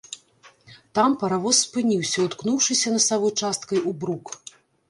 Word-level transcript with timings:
Там 0.99 1.11
паравоз 1.25 1.59
спыніўся, 1.67 2.25
уткнуўшыся 2.25 2.97
насавой 2.97 3.37
часткай 3.41 3.79
у 3.93 3.95
брук. 4.01 4.37